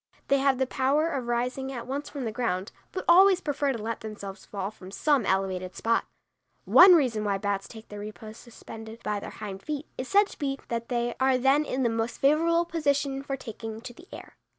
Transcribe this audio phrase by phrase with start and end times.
[0.29, 3.77] They have the power of rising at once from the ground, but always prefer to
[3.77, 6.05] let themselves fall from some elevated spot.
[6.65, 10.39] One reason why bats take their repose suspended by their hind feet is said to
[10.39, 14.37] be that they are then in the most favorable position for taking to the air.